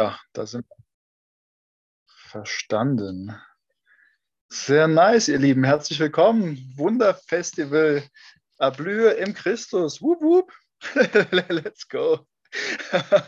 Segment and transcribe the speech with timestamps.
[0.00, 0.76] Ja, da sind wir.
[2.06, 3.38] Verstanden.
[4.48, 5.62] Sehr nice, ihr Lieben.
[5.62, 6.72] Herzlich willkommen.
[6.74, 8.02] Wunderfestival
[8.56, 10.00] Ablühe im Christus.
[10.00, 10.52] Wup, wup.
[11.50, 12.26] Let's go.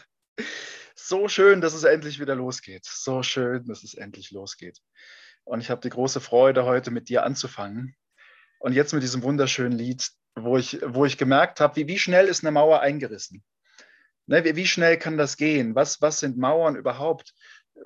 [0.95, 2.87] so schön, dass es endlich wieder losgeht.
[2.87, 4.79] So schön, dass es endlich losgeht.
[5.45, 7.95] Und ich habe die große Freude, heute mit dir anzufangen.
[8.61, 12.29] Und jetzt mit diesem wunderschönen Lied, wo ich, wo ich gemerkt habe, wie, wie schnell
[12.29, 13.45] ist eine Mauer eingerissen.
[14.27, 15.75] Ne, wie, schnell kann das gehen?
[15.75, 17.35] Was, was sind Mauern überhaupt?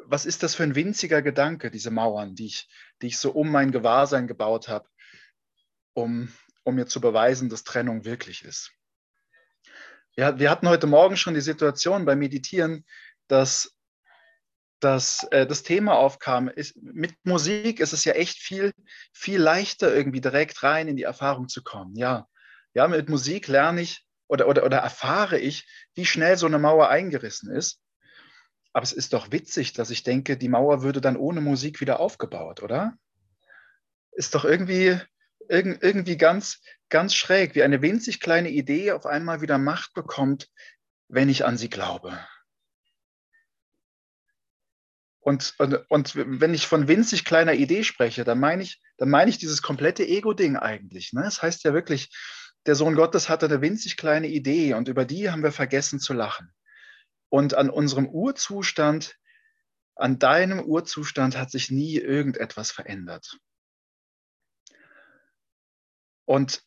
[0.05, 2.69] Was ist das für ein winziger Gedanke, diese Mauern, die ich,
[3.01, 4.88] die ich so um mein Gewahrsein gebaut habe,
[5.95, 6.33] um,
[6.64, 8.73] um mir zu beweisen, dass Trennung wirklich ist?
[10.14, 12.84] Wir, wir hatten heute Morgen schon die Situation beim Meditieren,
[13.28, 13.77] dass,
[14.80, 16.48] dass äh, das Thema aufkam.
[16.48, 18.73] Ist, mit Musik ist es ja echt viel,
[19.12, 21.97] viel leichter, irgendwie direkt rein in die Erfahrung zu kommen.
[21.97, 22.28] Ja,
[22.75, 26.89] ja mit Musik lerne ich, oder, oder, oder erfahre ich, wie schnell so eine Mauer
[26.89, 27.80] eingerissen ist.
[28.73, 32.01] Aber es ist doch witzig, dass ich denke, die Mauer würde dann ohne Musik wieder
[32.01, 32.95] aufgebaut, oder?
[34.12, 35.00] Ist doch irgendwie,
[35.48, 40.48] irgendwie ganz, ganz schräg, wie eine winzig kleine Idee auf einmal wieder Macht bekommt,
[41.09, 42.19] wenn ich an sie glaube.
[45.20, 49.28] Und, und, und wenn ich von winzig kleiner Idee spreche, dann meine ich, dann meine
[49.28, 51.12] ich dieses komplette Ego-Ding eigentlich.
[51.12, 51.22] Ne?
[51.22, 52.11] Das heißt ja wirklich,
[52.67, 56.12] der Sohn Gottes hatte eine winzig kleine Idee und über die haben wir vergessen zu
[56.12, 56.53] lachen.
[57.28, 59.17] Und an unserem Urzustand,
[59.95, 63.39] an deinem Urzustand hat sich nie irgendetwas verändert.
[66.25, 66.62] Und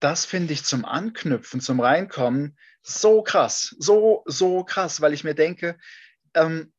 [0.00, 5.34] das finde ich zum Anknüpfen, zum Reinkommen so krass, so, so krass, weil ich mir
[5.34, 5.78] denke,
[6.34, 6.72] ähm,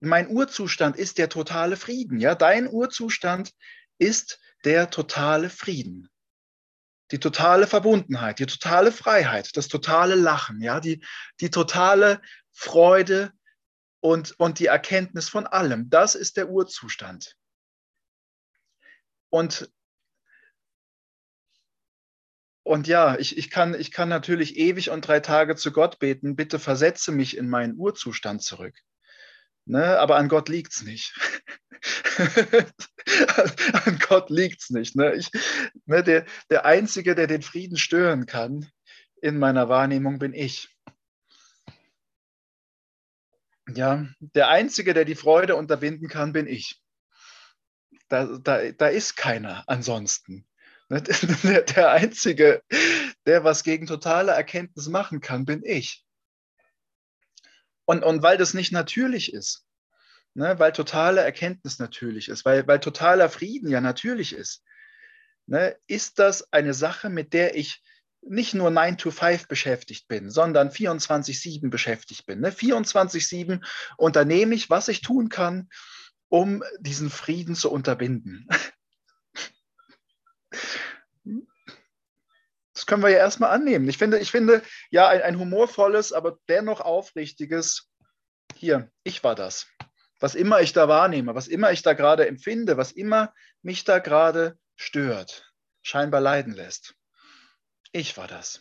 [0.00, 2.18] mein Urzustand ist der totale Frieden.
[2.18, 3.52] Ja, dein Urzustand
[3.98, 6.08] ist der totale Frieden
[7.10, 11.04] die totale Verbundenheit, die totale Freiheit, das totale Lachen, ja, die,
[11.40, 12.20] die totale
[12.52, 13.32] Freude
[14.00, 15.88] und, und die Erkenntnis von allem.
[15.90, 17.36] Das ist der Urzustand.
[19.30, 19.70] Und,
[22.62, 26.36] und ja, ich, ich, kann, ich kann natürlich ewig und drei Tage zu Gott beten,
[26.36, 28.76] bitte versetze mich in meinen Urzustand zurück.
[29.66, 29.98] Ne?
[29.98, 31.12] Aber an Gott liegt es nicht.
[33.84, 34.94] an Gott liegt es nicht.
[34.96, 35.14] Ne?
[35.14, 35.30] Ich,
[35.84, 38.70] ne, der, der Einzige, der den Frieden stören kann
[39.20, 40.68] in meiner Wahrnehmung, bin ich.
[43.74, 46.80] Ja, der Einzige, der die Freude unterbinden kann, bin ich.
[48.08, 50.46] Da, da, da ist keiner ansonsten.
[50.88, 51.02] Ne?
[51.42, 52.62] Der, der Einzige,
[53.26, 56.05] der was gegen totale Erkenntnis machen kann, bin ich.
[57.86, 59.64] Und, und weil das nicht natürlich ist,
[60.34, 64.62] ne, weil totale Erkenntnis natürlich ist, weil, weil totaler Frieden ja natürlich ist,
[65.46, 67.82] ne, ist das eine Sache, mit der ich
[68.28, 72.40] nicht nur 9 to 5 beschäftigt bin, sondern 24-7 beschäftigt bin.
[72.40, 72.50] Ne?
[72.50, 73.64] 24-7
[73.96, 75.68] unternehme ich, was ich tun kann,
[76.28, 78.48] um diesen Frieden zu unterbinden.
[82.76, 83.88] Das können wir ja erstmal annehmen.
[83.88, 87.90] Ich finde, ich finde ja, ein, ein humorvolles, aber dennoch aufrichtiges,
[88.54, 89.66] hier, ich war das.
[90.20, 93.32] Was immer ich da wahrnehme, was immer ich da gerade empfinde, was immer
[93.62, 95.50] mich da gerade stört,
[95.80, 96.94] scheinbar leiden lässt.
[97.92, 98.60] Ich war das.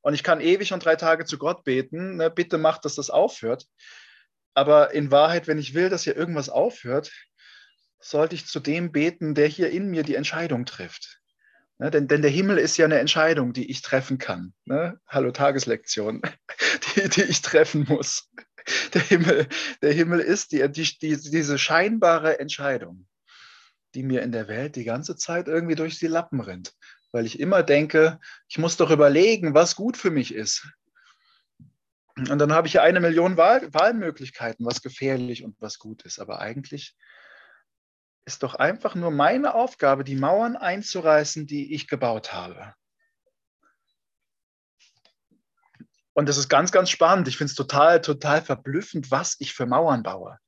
[0.00, 3.10] Und ich kann ewig und drei Tage zu Gott beten, ne, bitte macht, dass das
[3.10, 3.66] aufhört.
[4.54, 7.12] Aber in Wahrheit, wenn ich will, dass hier irgendwas aufhört,
[8.00, 11.17] sollte ich zu dem beten, der hier in mir die Entscheidung trifft.
[11.80, 14.52] Ne, denn, denn, der Himmel ist ja eine Entscheidung, die ich treffen kann.
[14.64, 15.00] Ne?
[15.06, 16.22] Hallo Tageslektion,
[16.96, 18.28] die, die ich treffen muss.
[18.94, 19.48] Der Himmel,
[19.80, 23.06] der Himmel ist die, die, die, diese scheinbare Entscheidung,
[23.94, 26.74] die mir in der Welt die ganze Zeit irgendwie durch die Lappen rennt.
[27.12, 28.18] Weil ich immer denke,
[28.48, 30.68] ich muss doch überlegen, was gut für mich ist.
[32.16, 36.18] Und dann habe ich ja eine Million Wahl, Wahlmöglichkeiten, was gefährlich und was gut ist.
[36.18, 36.96] Aber eigentlich
[38.28, 42.74] ist doch einfach nur meine Aufgabe, die Mauern einzureißen, die ich gebaut habe.
[46.12, 47.26] Und das ist ganz, ganz spannend.
[47.26, 50.38] Ich finde es total, total verblüffend, was ich für Mauern baue.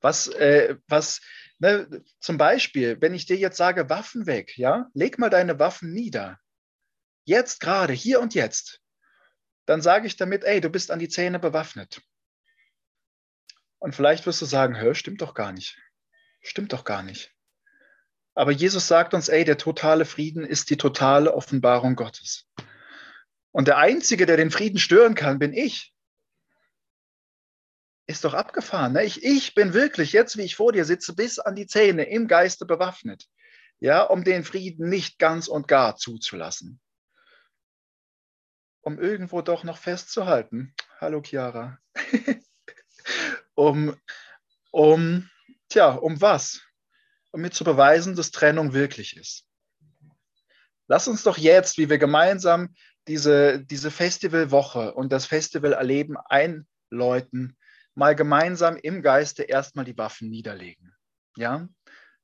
[0.00, 1.20] Was, äh, was,
[1.58, 5.92] ne, zum Beispiel, wenn ich dir jetzt sage, Waffen weg, ja, leg mal deine Waffen
[5.92, 6.38] nieder.
[7.24, 8.80] Jetzt gerade, hier und jetzt.
[9.66, 12.00] Dann sage ich damit, ey, du bist an die Zähne bewaffnet.
[13.80, 15.76] Und vielleicht wirst du sagen, hör, stimmt doch gar nicht.
[16.40, 17.34] Stimmt doch gar nicht.
[18.34, 22.46] Aber Jesus sagt uns, ey, der totale Frieden ist die totale Offenbarung Gottes.
[23.50, 25.92] Und der Einzige, der den Frieden stören kann, bin ich.
[28.06, 28.92] Ist doch abgefahren.
[28.92, 29.04] Ne?
[29.04, 32.28] Ich, ich bin wirklich jetzt, wie ich vor dir sitze, bis an die Zähne im
[32.28, 33.26] Geiste bewaffnet.
[33.80, 36.80] Ja, um den Frieden nicht ganz und gar zuzulassen.
[38.80, 41.78] Um irgendwo doch noch festzuhalten, Hallo Chiara.
[43.54, 43.96] um,
[44.70, 45.28] um,
[45.68, 46.62] tja, um was?
[47.30, 49.44] Um mir zu beweisen, dass Trennung wirklich ist.
[50.86, 52.74] Lass uns doch jetzt, wie wir gemeinsam
[53.06, 57.56] diese, diese Festivalwoche und das Festivalerleben einläuten,
[57.94, 60.94] mal gemeinsam im Geiste erstmal die Waffen niederlegen.
[61.36, 61.68] Ja?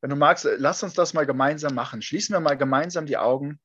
[0.00, 2.00] Wenn du magst, lass uns das mal gemeinsam machen.
[2.00, 3.60] Schließen wir mal gemeinsam die Augen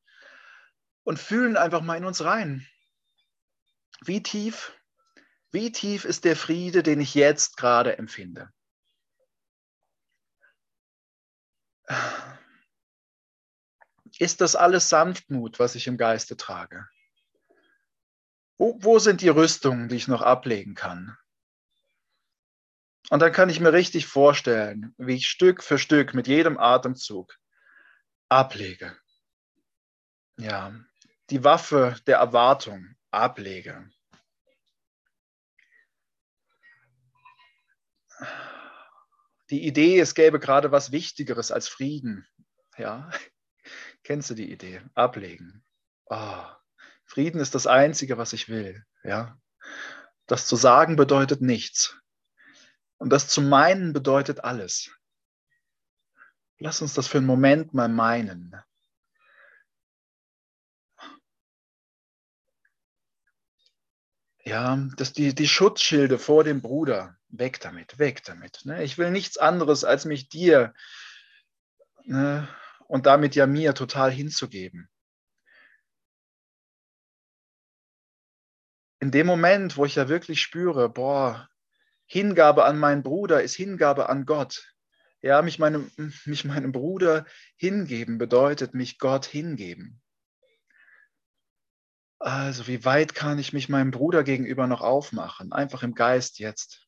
[1.03, 2.65] und fühlen einfach mal in uns rein.
[4.05, 4.73] Wie tief
[5.51, 8.49] wie tief ist der Friede, den ich jetzt gerade empfinde?
[14.17, 16.87] Ist das alles Sanftmut, was ich im Geiste trage?
[18.57, 21.17] Wo, wo sind die Rüstungen, die ich noch ablegen kann?
[23.09, 27.35] Und dann kann ich mir richtig vorstellen, wie ich Stück für Stück mit jedem Atemzug
[28.27, 28.95] ablege.
[30.37, 30.73] Ja,
[31.29, 33.89] die Waffe der Erwartung ablege.
[39.49, 42.27] Die Idee, es gäbe gerade was Wichtigeres als Frieden.
[42.77, 43.09] Ja,
[44.03, 44.81] kennst du die Idee?
[44.93, 45.63] Ablegen.
[46.05, 46.45] Oh,
[47.05, 48.83] Frieden ist das Einzige, was ich will.
[49.03, 49.39] Ja,
[50.27, 51.97] das zu sagen bedeutet nichts.
[52.97, 54.91] Und das zu meinen bedeutet alles.
[56.59, 58.55] Lass uns das für einen Moment mal meinen.
[64.49, 68.61] Ja, dass die, die Schutzschilde vor dem Bruder, weg damit, weg damit.
[68.63, 68.83] Ne?
[68.83, 70.73] Ich will nichts anderes, als mich dir
[72.05, 72.47] ne?
[72.87, 74.89] und damit ja mir total hinzugeben.
[78.99, 81.47] In dem Moment, wo ich ja wirklich spüre, boah,
[82.07, 84.73] Hingabe an meinen Bruder ist Hingabe an Gott.
[85.21, 85.91] Ja, mich meinem,
[86.25, 90.01] mich meinem Bruder hingeben bedeutet mich Gott hingeben.
[92.19, 95.53] Also, wie weit kann ich mich meinem Bruder gegenüber noch aufmachen?
[95.53, 96.85] Einfach im Geist jetzt.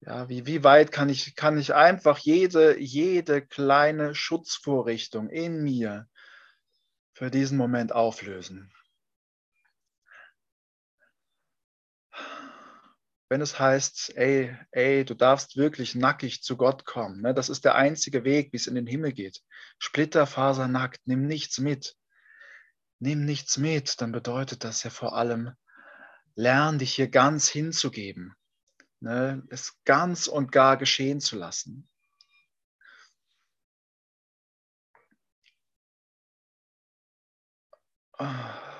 [0.00, 6.06] Ja, wie, wie weit kann ich, kann ich einfach jede, jede kleine Schutzvorrichtung in mir
[7.12, 8.72] für diesen Moment auflösen?
[13.28, 17.34] Wenn es heißt, ey, ey, du darfst wirklich nackig zu Gott kommen, ne?
[17.34, 19.42] das ist der einzige Weg, wie es in den Himmel geht.
[19.78, 21.96] Splitterfasernackt, nimm nichts mit
[23.04, 25.52] nimm nichts mit, dann bedeutet das ja vor allem,
[26.36, 28.34] lern dich hier ganz hinzugeben,
[29.00, 29.42] ne?
[29.50, 31.86] es ganz und gar geschehen zu lassen.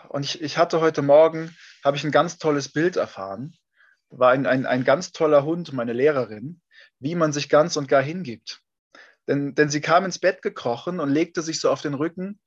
[0.08, 1.54] Und ich, ich hatte heute Morgen,
[1.84, 3.54] habe ich ein ganz tolles Bild erfahren.
[4.08, 6.62] War ein, ein, ein ganz toller Hund, meine Lehrerin,
[6.98, 8.62] wie man sich ganz und gar hingibt.
[9.28, 12.40] Denn, denn sie kam ins Bett gekrochen und legte sich so auf den Rücken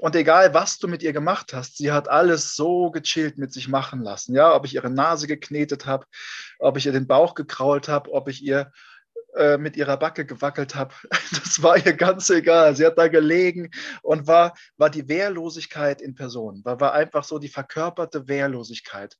[0.00, 3.68] und egal, was du mit ihr gemacht hast, sie hat alles so gechillt mit sich
[3.68, 4.34] machen lassen.
[4.34, 6.06] Ja, ob ich ihre Nase geknetet habe,
[6.58, 8.72] ob ich ihr den Bauch gekrault habe, ob ich ihr
[9.36, 12.76] äh, mit ihrer Backe gewackelt habe, das war ihr ganz egal.
[12.76, 13.70] Sie hat da gelegen
[14.02, 19.16] und war, war die Wehrlosigkeit in Person, war, war einfach so die verkörperte Wehrlosigkeit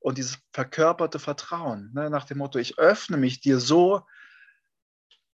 [0.00, 4.02] und dieses verkörperte Vertrauen ne, nach dem Motto, ich öffne mich dir so,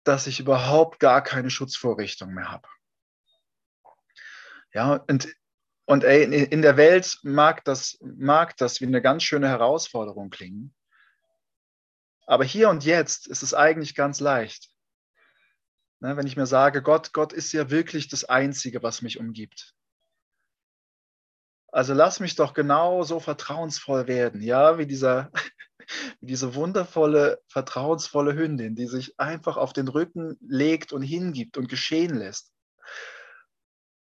[0.03, 2.67] dass ich überhaupt gar keine Schutzvorrichtung mehr habe.
[4.77, 5.27] Ja, und,
[5.85, 10.75] und ey, in der Welt mag das, mag das wie eine ganz schöne Herausforderung klingen.
[12.27, 14.69] Aber hier und jetzt ist es eigentlich ganz leicht.
[15.99, 19.73] Ne, wenn ich mir sage, Gott, Gott ist ja wirklich das Einzige, was mich umgibt.
[21.69, 25.31] Also lass mich doch genau so vertrauensvoll werden, ja, wie dieser,
[26.19, 31.67] wie diese wundervolle, vertrauensvolle Hündin, die sich einfach auf den Rücken legt und hingibt und
[31.67, 32.53] geschehen lässt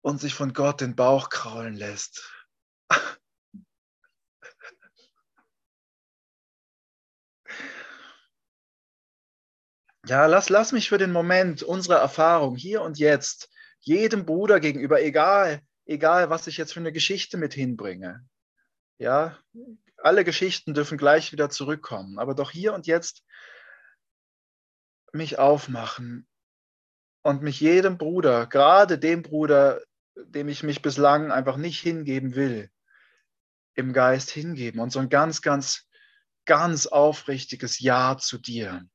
[0.07, 2.33] und sich von Gott den Bauch kraulen lässt.
[10.05, 13.49] Ja, lass, lass mich für den Moment unsere Erfahrung hier und jetzt
[13.81, 18.25] jedem Bruder gegenüber, egal, egal, was ich jetzt für eine Geschichte mit hinbringe.
[18.99, 19.37] Ja,
[19.97, 23.25] alle Geschichten dürfen gleich wieder zurückkommen, aber doch hier und jetzt
[25.11, 26.29] mich aufmachen
[27.23, 29.81] und mich jedem Bruder, gerade dem Bruder,
[30.25, 32.69] dem ich mich bislang einfach nicht hingeben will,
[33.75, 35.87] im Geist hingeben und so ein ganz, ganz,
[36.45, 38.85] ganz aufrichtiges Ja zu dir.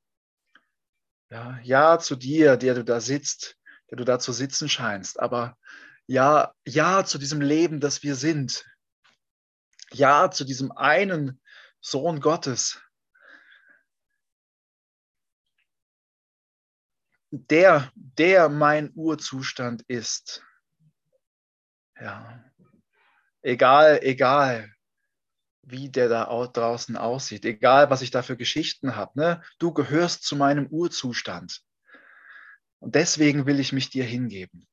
[1.31, 3.57] Ja, ja zu dir, der du da sitzt,
[3.91, 5.57] der du da zu sitzen scheinst, aber
[6.07, 8.65] ja, ja zu diesem Leben, das wir sind.
[9.93, 11.41] Ja zu diesem einen
[11.81, 12.81] Sohn Gottes,
[17.31, 20.45] der, der mein Urzustand ist.
[22.03, 22.45] Ja.
[23.43, 24.75] Egal, egal,
[25.63, 29.13] wie der da draußen aussieht, egal was ich da für Geschichten habe.
[29.19, 29.43] Ne?
[29.61, 31.63] Du gehörst zu meinem Urzustand.
[32.81, 34.67] Und deswegen will ich mich dir hingeben.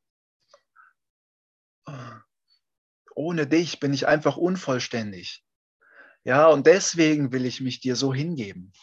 [3.13, 5.45] Ohne dich bin ich einfach unvollständig.
[6.23, 8.73] Ja, und deswegen will ich mich dir so hingeben.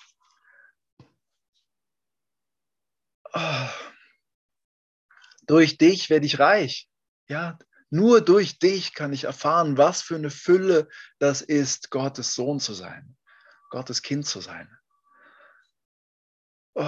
[5.49, 6.89] Durch dich werde ich reich.
[7.29, 7.59] Ja,
[7.91, 10.89] nur durch dich kann ich erfahren, was für eine Fülle
[11.19, 13.17] das ist, Gottes Sohn zu sein,
[13.71, 14.69] Gottes Kind zu sein.
[16.75, 16.83] Oh.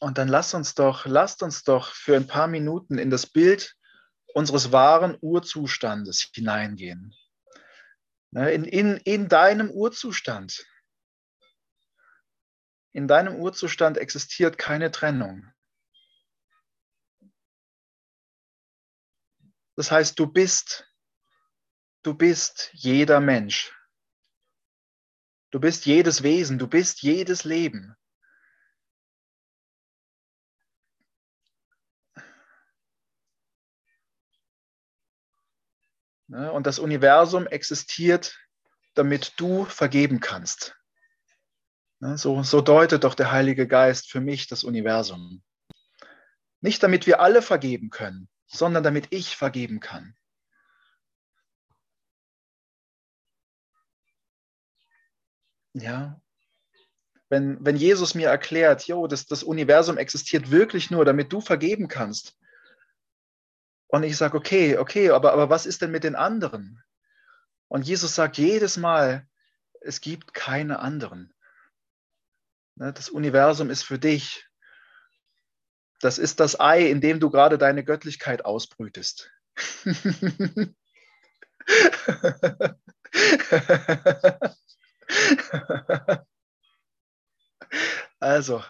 [0.00, 3.76] Und dann lasst uns doch, lasst uns doch für ein paar Minuten in das Bild
[4.34, 7.14] unseres wahren Urzustandes hineingehen.
[8.32, 10.64] Ne, in, in, in deinem Urzustand.
[12.92, 15.52] In deinem Urzustand existiert keine Trennung.
[19.76, 20.86] Das heißt, du bist,
[22.02, 23.72] du bist jeder Mensch.
[25.50, 27.96] Du bist jedes Wesen, du bist jedes Leben.
[36.30, 38.38] Und das Universum existiert,
[38.94, 40.76] damit du vergeben kannst.
[41.98, 42.16] Ne?
[42.16, 45.42] So, so deutet doch der Heilige Geist für mich das Universum.
[46.60, 50.14] Nicht damit wir alle vergeben können, sondern damit ich vergeben kann.
[55.72, 56.20] Ja,
[57.28, 61.86] wenn, wenn Jesus mir erklärt, jo, das, das Universum existiert wirklich nur, damit du vergeben
[61.86, 62.36] kannst,
[63.90, 66.82] und ich sage, okay, okay, aber, aber was ist denn mit den anderen?
[67.68, 69.26] Und Jesus sagt jedes Mal,
[69.80, 71.34] es gibt keine anderen.
[72.76, 74.46] Ne, das Universum ist für dich.
[76.00, 79.30] Das ist das Ei, in dem du gerade deine Göttlichkeit ausbrütest.
[88.20, 88.62] also,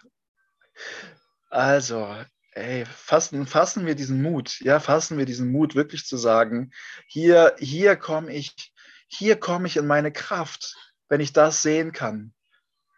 [1.50, 6.72] also, ey, fassen, fassen wir diesen Mut, ja, fassen wir diesen Mut, wirklich zu sagen,
[7.06, 8.72] hier, hier komme ich,
[9.08, 10.76] hier komme ich in meine Kraft,
[11.08, 12.34] wenn ich das sehen kann.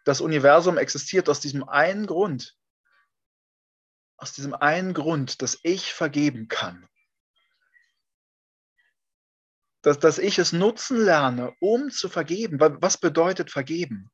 [0.05, 2.55] Das Universum existiert aus diesem einen Grund,
[4.17, 6.87] aus diesem einen Grund, dass ich vergeben kann.
[9.81, 12.57] Dass, dass ich es nutzen lerne, um zu vergeben.
[12.59, 14.11] Was bedeutet vergeben?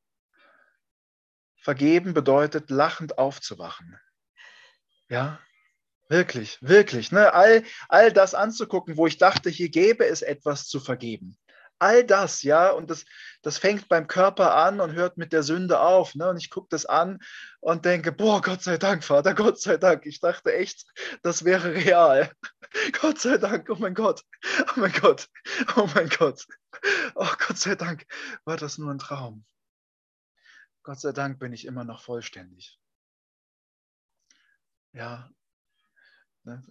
[1.62, 4.00] Vergeben bedeutet lachend aufzuwachen.
[5.10, 5.40] Ja,
[6.08, 7.10] wirklich, wirklich.
[7.10, 7.34] Ne?
[7.34, 11.36] All, all das anzugucken, wo ich dachte, hier gäbe es etwas zu vergeben.
[11.80, 13.06] All das, ja, und das,
[13.42, 16.14] das fängt beim Körper an und hört mit der Sünde auf.
[16.14, 16.28] Ne?
[16.28, 17.18] Und ich gucke das an
[17.58, 20.06] und denke, boah, Gott sei Dank, Vater, Gott sei Dank.
[20.06, 20.86] Ich dachte echt,
[21.22, 22.30] das wäre real.
[23.00, 24.22] Gott sei Dank, oh mein Gott,
[24.76, 25.28] oh mein Gott,
[25.76, 26.46] oh mein Gott.
[27.16, 28.06] Oh Gott sei Dank,
[28.44, 29.44] war das nur ein Traum.
[30.84, 32.78] Gott sei Dank bin ich immer noch vollständig.
[34.92, 35.30] Ja,
[36.44, 36.62] ne,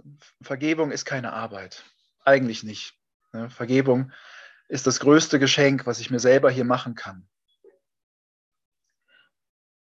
[0.41, 1.85] Vergebung ist keine Arbeit.
[2.25, 2.93] Eigentlich nicht.
[3.31, 4.11] Ne, Vergebung
[4.67, 7.27] ist das größte Geschenk, was ich mir selber hier machen kann.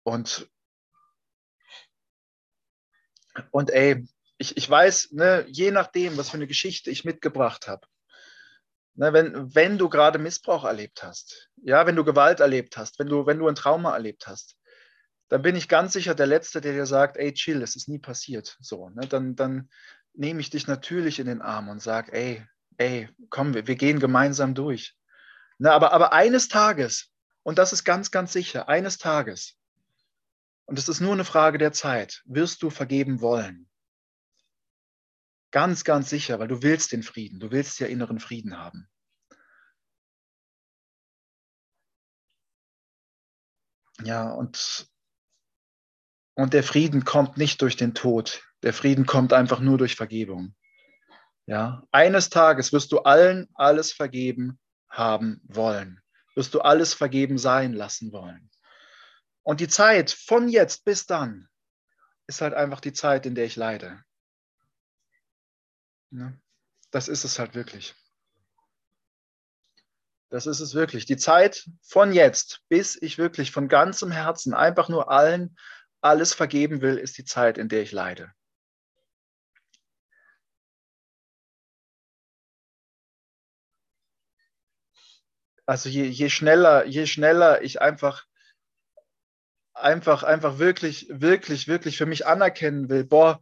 [0.03, 0.49] Und,
[3.51, 7.87] und ey, ich, ich weiß, ne, je nachdem, was für eine Geschichte ich mitgebracht habe,
[8.93, 13.07] ne, wenn, wenn du gerade Missbrauch erlebt hast, ja, wenn du Gewalt erlebt hast, wenn
[13.07, 14.56] du, wenn du ein Trauma erlebt hast,
[15.29, 17.99] dann bin ich ganz sicher der Letzte, der dir sagt, ey, chill, es ist nie
[17.99, 18.57] passiert.
[18.61, 19.07] So, ne?
[19.07, 19.69] dann, dann
[20.13, 22.45] nehme ich dich natürlich in den Arm und sage, ey,
[22.77, 24.95] ey, komm, wir, wir gehen gemeinsam durch.
[25.57, 25.71] Ne?
[25.71, 27.11] Aber, aber eines Tages,
[27.43, 29.57] und das ist ganz, ganz sicher, eines Tages,
[30.65, 33.69] und es ist nur eine Frage der Zeit, wirst du vergeben wollen.
[35.51, 38.89] Ganz, ganz sicher, weil du willst den Frieden, du willst ja inneren Frieden haben.
[44.03, 44.87] Ja, und
[46.37, 48.43] und der Frieden kommt nicht durch den Tod.
[48.61, 50.53] Der Frieden kommt einfach nur durch Vergebung.
[51.47, 55.99] Ja, eines Tages wirst du allen alles vergeben haben wollen.
[56.35, 58.51] Wirst du alles vergeben sein lassen wollen.
[59.41, 61.49] Und die Zeit von jetzt bis dann
[62.27, 64.03] ist halt einfach die Zeit, in der ich leide.
[66.11, 66.33] Ja,
[66.91, 67.95] das ist es halt wirklich.
[70.29, 71.05] Das ist es wirklich.
[71.05, 75.57] Die Zeit von jetzt, bis ich wirklich von ganzem Herzen einfach nur allen
[76.07, 78.31] alles vergeben will, ist die Zeit, in der ich leide.
[85.65, 88.25] Also je, je schneller, je schneller ich einfach
[89.73, 93.39] einfach, einfach wirklich, wirklich, wirklich für mich anerkennen will, boah,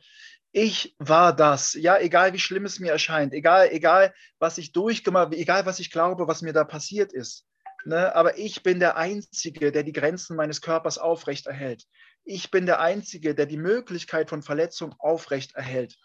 [0.52, 1.74] ich war das.
[1.74, 5.92] Ja, egal wie schlimm es mir erscheint, egal, egal, was ich durchgemacht, egal, was ich
[5.92, 7.46] glaube, was mir da passiert ist.
[7.86, 8.16] Ne?
[8.16, 11.86] Aber ich bin der Einzige, der die Grenzen meines Körpers aufrecht erhält.
[12.26, 15.98] Ich bin der Einzige, der die Möglichkeit von Verletzung aufrecht erhält.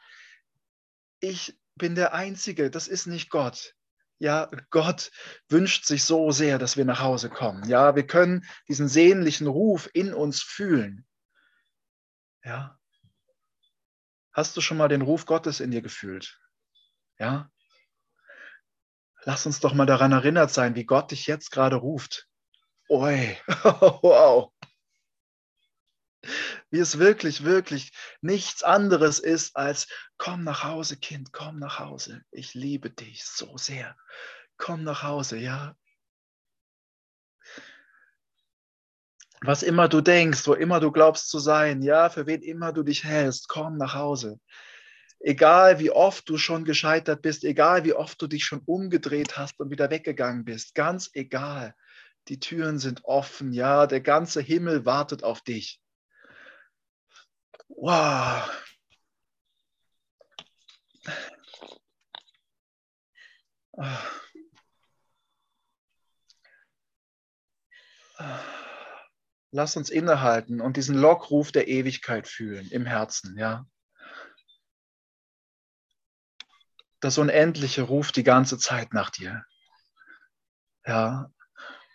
[1.21, 3.75] Ich bin der Einzige, das ist nicht Gott.
[4.19, 5.11] Ja, Gott
[5.49, 7.67] wünscht sich so sehr, dass wir nach Hause kommen.
[7.67, 11.07] Ja, wir können diesen sehnlichen Ruf in uns fühlen.
[12.45, 12.79] Ja.
[14.33, 16.39] Hast du schon mal den Ruf Gottes in dir gefühlt?
[17.19, 17.51] Ja.
[19.25, 22.29] Lass uns doch mal daran erinnert sein, wie Gott dich jetzt gerade ruft.
[22.89, 23.39] Oi,
[24.03, 24.53] wow.
[26.71, 32.23] Wie es wirklich, wirklich nichts anderes ist als, komm nach Hause, Kind, komm nach Hause.
[32.31, 33.97] Ich liebe dich so sehr.
[34.57, 35.77] Komm nach Hause, ja.
[39.43, 42.83] Was immer du denkst, wo immer du glaubst zu sein, ja, für wen immer du
[42.83, 44.39] dich hältst, komm nach Hause.
[45.19, 49.59] Egal wie oft du schon gescheitert bist, egal wie oft du dich schon umgedreht hast
[49.61, 51.75] und wieder weggegangen bist, ganz egal.
[52.29, 55.81] Die Türen sind offen, ja, der ganze Himmel wartet auf dich.
[57.77, 58.51] Wow.
[69.53, 73.67] Lass uns innehalten und diesen Lockruf der Ewigkeit fühlen im Herzen, ja.
[77.01, 79.45] Das Unendliche ruft die ganze Zeit nach dir.
[80.85, 81.31] Ja.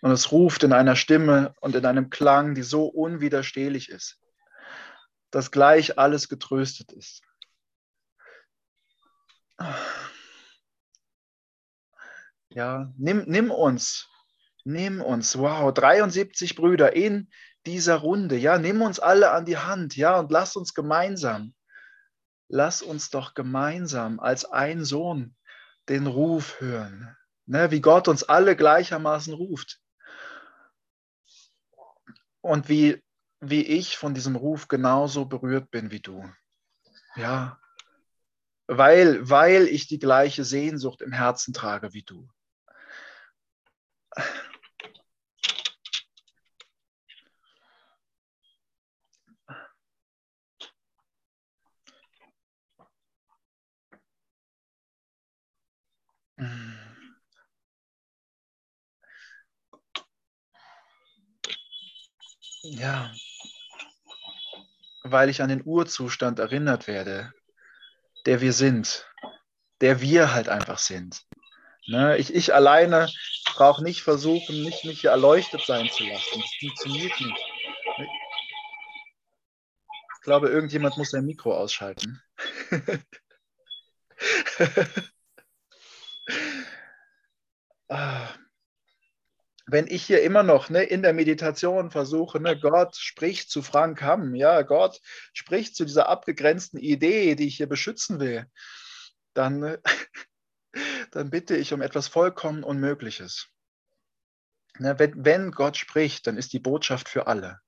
[0.02, 4.20] Und es ruft in einer Stimme und in einem Klang, die so unwiderstehlich ist
[5.36, 7.22] dass gleich alles getröstet ist.
[12.48, 14.08] Ja, nimm, nimm uns,
[14.64, 17.30] nimm uns, wow, 73 Brüder in
[17.66, 21.54] dieser Runde, ja, nimm uns alle an die Hand, ja, und lass uns gemeinsam,
[22.48, 25.36] lass uns doch gemeinsam als ein Sohn
[25.90, 27.14] den Ruf hören,
[27.46, 29.82] ne, wie Gott uns alle gleichermaßen ruft.
[32.40, 33.04] Und wie
[33.50, 36.24] wie ich von diesem Ruf genauso berührt bin wie du.
[37.16, 37.60] Ja,
[38.68, 42.28] weil, weil ich die gleiche Sehnsucht im Herzen trage wie du.
[62.64, 63.14] Ja,
[65.06, 67.32] weil ich an den Urzustand erinnert werde,
[68.26, 69.06] der wir sind,
[69.82, 71.22] der wir halt einfach sind.
[71.88, 72.18] Ne?
[72.18, 73.08] Ich, ich alleine
[73.54, 76.42] brauche nicht versuchen, nicht mich hier erleuchtet sein zu lassen.
[76.42, 77.46] Das funktioniert nicht.
[80.16, 82.20] Ich glaube, irgendjemand muss sein Mikro ausschalten.
[87.90, 88.28] ah
[89.68, 94.02] wenn ich hier immer noch ne, in der Meditation versuche, ne, Gott spricht zu Frank
[94.02, 95.02] Hamm, ja, Gott
[95.34, 98.46] spricht zu dieser abgegrenzten Idee, die ich hier beschützen will,
[99.34, 99.78] dann,
[101.12, 103.48] dann bitte ich um etwas vollkommen Unmögliches.
[104.78, 107.60] Ne, wenn, wenn Gott spricht, dann ist die Botschaft für alle,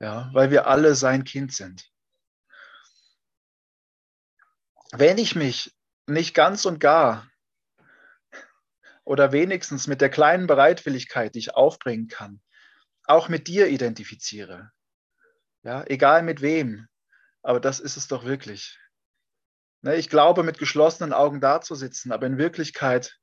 [0.00, 1.90] ja, weil wir alle sein Kind sind.
[4.92, 5.74] Wenn ich mich
[6.06, 7.28] nicht ganz und gar
[9.06, 12.42] oder wenigstens mit der kleinen Bereitwilligkeit, die ich aufbringen kann,
[13.04, 14.72] auch mit dir identifiziere.
[15.62, 16.88] Ja, egal mit wem,
[17.42, 18.78] aber das ist es doch wirklich.
[19.82, 23.16] Ne, ich glaube, mit geschlossenen Augen dazusitzen, aber in Wirklichkeit,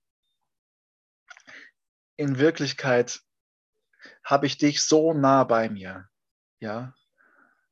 [2.15, 3.19] in Wirklichkeit
[4.23, 6.07] habe ich dich so nah bei mir.
[6.61, 6.93] Ja,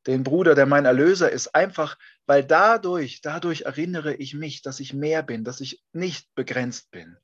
[0.05, 4.93] den Bruder, der mein Erlöser ist, einfach, weil dadurch, dadurch erinnere ich mich, dass ich
[4.93, 7.17] mehr bin, dass ich nicht begrenzt bin.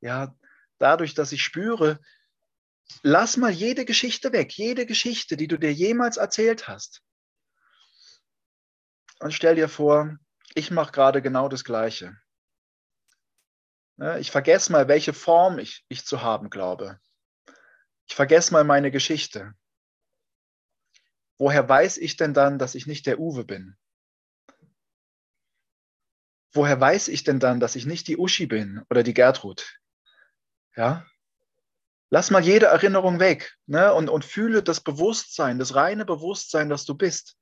[0.00, 0.36] Ja,
[0.78, 2.00] dadurch, dass ich spüre,
[3.02, 7.02] lass mal jede Geschichte weg, jede Geschichte, die du dir jemals erzählt hast.
[9.20, 10.16] Und stell dir vor,
[10.54, 12.16] ich mache gerade genau das Gleiche.
[14.20, 17.00] Ich vergesse mal, welche Form ich, ich zu haben glaube.
[18.06, 19.54] Ich vergesse mal meine Geschichte.
[21.36, 23.76] Woher weiß ich denn dann, dass ich nicht der Uwe bin?
[26.52, 29.78] Woher weiß ich denn dann, dass ich nicht die Uschi bin oder die Gertrud?
[30.78, 31.04] Ja?
[32.08, 33.92] Lass mal jede Erinnerung weg ne?
[33.92, 37.36] und, und fühle das Bewusstsein, das reine Bewusstsein, dass du bist.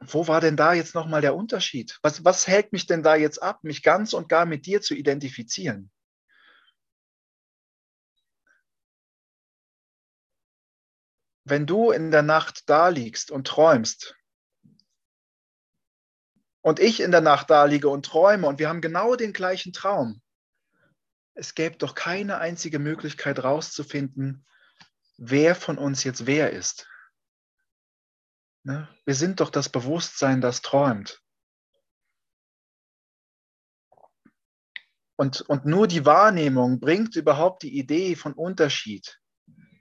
[0.00, 2.00] Wo war denn da jetzt nochmal der Unterschied?
[2.02, 4.94] Was, was hält mich denn da jetzt ab, mich ganz und gar mit dir zu
[4.94, 5.92] identifizieren?
[11.44, 14.14] wenn du in der Nacht da liegst und träumst
[16.62, 19.72] und ich in der Nacht da liege und träume und wir haben genau den gleichen
[19.72, 20.22] Traum,
[21.34, 24.46] es gäbe doch keine einzige Möglichkeit rauszufinden,
[25.16, 26.88] wer von uns jetzt wer ist.
[28.64, 28.88] Ne?
[29.04, 31.20] Wir sind doch das Bewusstsein, das träumt.
[35.16, 39.20] Und, und nur die Wahrnehmung bringt überhaupt die Idee von Unterschied.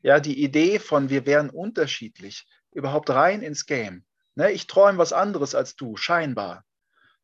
[0.03, 4.05] Ja, die Idee von wir wären unterschiedlich überhaupt rein ins Game.
[4.35, 6.63] Ne, ich träume was anderes als du, scheinbar.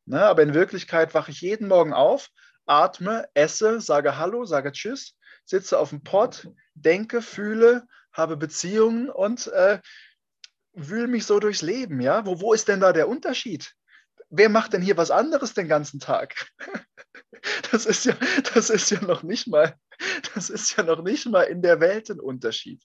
[0.07, 2.29] Ne, aber in Wirklichkeit wache ich jeden Morgen auf,
[2.65, 9.47] atme, esse, sage Hallo, sage Tschüss, sitze auf dem Pott, denke, fühle, habe Beziehungen und
[9.47, 9.81] äh,
[10.71, 11.99] wühle mich so durchs Leben.
[11.99, 13.73] Ja, wo, wo ist denn da der Unterschied?
[14.29, 16.47] Wer macht denn hier was anderes den ganzen Tag?
[17.71, 18.15] Das ist ja,
[18.53, 19.75] das ist ja noch nicht mal,
[20.33, 22.81] das ist ja noch nicht mal in der Welt ein Unterschied.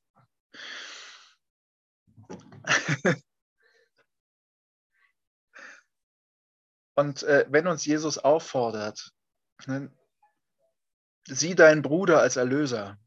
[6.95, 9.13] Und äh, wenn uns Jesus auffordert,
[9.67, 9.91] ne,
[11.27, 12.99] sieh deinen Bruder als Erlöser,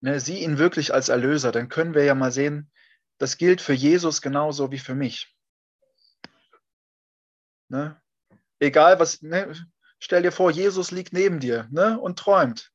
[0.00, 2.70] ne, sieh ihn wirklich als Erlöser, dann können wir ja mal sehen,
[3.18, 5.34] das gilt für Jesus genauso wie für mich.
[7.68, 8.00] Ne?
[8.58, 9.54] Egal was, ne?
[9.98, 11.98] stell dir vor, Jesus liegt neben dir ne?
[11.98, 12.72] und träumt.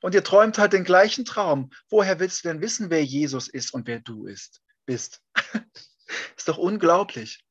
[0.00, 1.70] Und ihr träumt halt den gleichen Traum.
[1.90, 5.22] Woher willst du denn wissen, wer Jesus ist und wer du ist, bist?
[6.36, 7.45] ist doch unglaublich.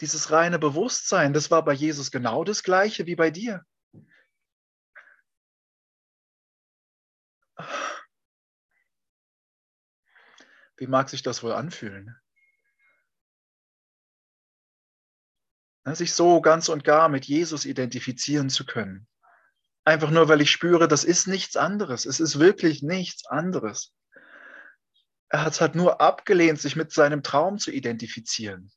[0.00, 3.64] Dieses reine Bewusstsein, das war bei Jesus genau das gleiche wie bei dir.
[10.76, 12.14] Wie mag sich das wohl anfühlen?
[15.94, 19.06] sich so ganz und gar mit Jesus identifizieren zu können.
[19.84, 22.06] Einfach nur, weil ich spüre, das ist nichts anderes.
[22.06, 23.94] Es ist wirklich nichts anderes.
[25.28, 28.72] Er hat es halt nur abgelehnt, sich mit seinem Traum zu identifizieren.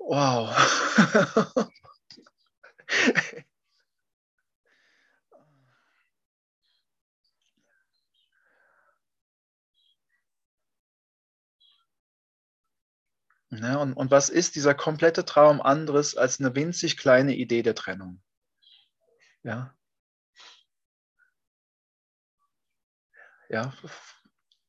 [0.00, 0.50] Wow.
[13.50, 13.78] Ne?
[13.78, 18.20] Und, und was ist dieser komplette Traum anderes als eine winzig kleine Idee der Trennung?
[19.44, 19.74] Ja.
[23.48, 23.72] Ja.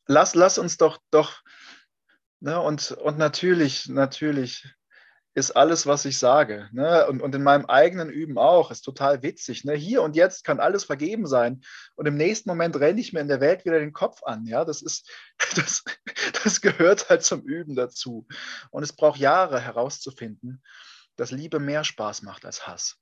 [0.08, 1.41] Lass, lass uns doch, doch,
[2.39, 2.60] ne?
[2.60, 4.67] und, und natürlich, natürlich
[5.34, 6.70] ist alles, was ich sage.
[6.74, 7.08] Ne?
[7.08, 8.70] Und, und in meinem eigenen Üben auch.
[8.70, 9.63] Ist total witzig.
[9.63, 9.74] Ne?
[9.74, 11.62] Hier und jetzt kann alles vergeben sein.
[11.96, 14.46] Und im nächsten Moment renne ich mir in der Welt wieder den Kopf an.
[14.46, 15.10] Ja, das ist,
[15.56, 15.84] das,
[16.44, 18.28] das gehört halt zum Üben dazu.
[18.72, 20.62] Und es braucht Jahre herauszufinden,
[21.15, 22.98] dass Liebe mehr Spaß macht als Hass.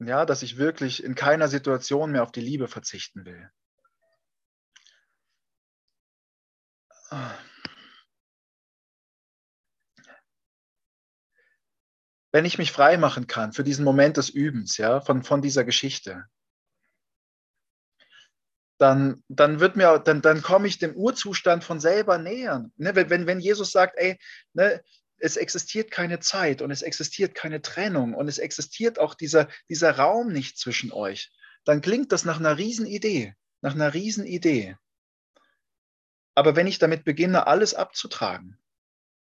[0.00, 3.48] Ja, dass ich wirklich in keiner Situation mehr auf die Liebe verzichten will.
[7.10, 7.38] Ah.
[12.32, 15.64] Wenn ich mich frei machen kann für diesen Moment des Übens, ja, von, von dieser
[15.64, 16.24] Geschichte,
[18.78, 22.68] dann, dann wird mir, dann, dann komme ich dem Urzustand von selber näher.
[22.76, 24.18] Ne, wenn, wenn Jesus sagt, ey,
[24.54, 24.82] ne,
[25.18, 29.96] es existiert keine Zeit und es existiert keine Trennung und es existiert auch dieser, dieser
[29.96, 31.30] Raum nicht zwischen euch,
[31.64, 34.76] dann klingt das nach einer Riesenidee, nach einer Riesenidee.
[36.34, 38.58] Aber wenn ich damit beginne, alles abzutragen,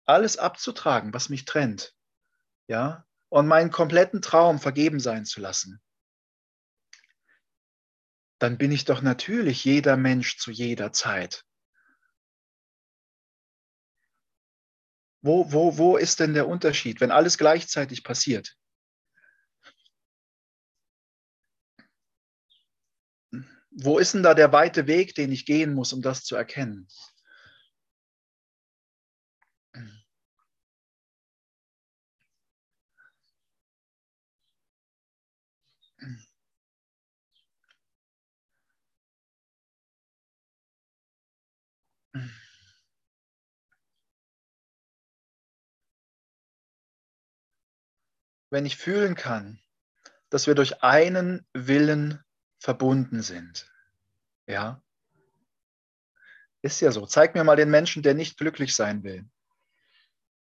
[0.05, 1.96] alles abzutragen, was mich trennt,
[2.67, 5.81] ja, und meinen kompletten Traum vergeben sein zu lassen,
[8.39, 11.43] dann bin ich doch natürlich jeder Mensch zu jeder Zeit.
[15.21, 18.55] Wo, wo, wo ist denn der Unterschied, wenn alles gleichzeitig passiert?
[23.71, 26.87] Wo ist denn da der weite Weg, den ich gehen muss, um das zu erkennen?
[48.49, 49.59] Wenn ich fühlen kann,
[50.29, 52.23] dass wir durch einen Willen
[52.59, 53.71] verbunden sind.
[54.45, 54.81] Ja,
[56.61, 57.05] ist ja so.
[57.05, 59.25] Zeig mir mal den Menschen, der nicht glücklich sein will.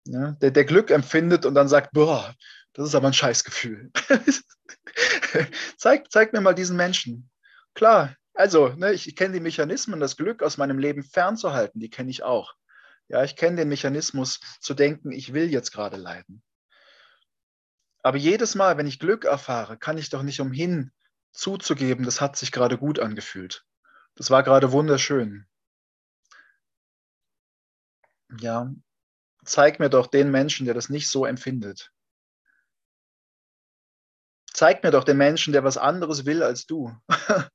[0.05, 2.35] Ja, der, der Glück empfindet und dann sagt, boah,
[2.73, 3.91] das ist aber ein Scheißgefühl.
[5.77, 7.29] zeig, zeig mir mal diesen Menschen.
[7.73, 12.09] Klar, also, ne, ich kenne die Mechanismen, das Glück aus meinem Leben fernzuhalten, die kenne
[12.09, 12.53] ich auch.
[13.07, 16.41] Ja, ich kenne den Mechanismus zu denken, ich will jetzt gerade leiden.
[18.03, 20.91] Aber jedes Mal, wenn ich Glück erfahre, kann ich doch nicht umhin
[21.31, 23.65] zuzugeben, das hat sich gerade gut angefühlt.
[24.15, 25.47] Das war gerade wunderschön.
[28.39, 28.71] Ja,
[29.45, 31.93] zeig mir doch den Menschen, der das nicht so empfindet.
[34.51, 36.95] Zeig mir doch den Menschen, der was anderes will als du.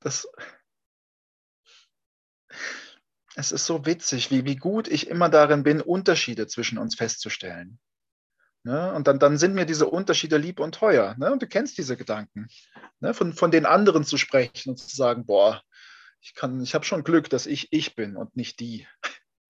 [0.00, 0.28] das,
[3.34, 7.80] es ist so witzig, wie, wie gut ich immer darin bin, Unterschiede zwischen uns festzustellen.
[8.68, 8.92] Ne?
[8.92, 11.16] Und dann, dann sind mir diese Unterschiede lieb und teuer.
[11.18, 11.32] Ne?
[11.32, 12.48] Und du kennst diese Gedanken.
[13.00, 13.14] Ne?
[13.14, 15.62] Von, von den anderen zu sprechen und zu sagen, boah,
[16.20, 18.86] ich, ich habe schon Glück, dass ich ich bin und nicht die.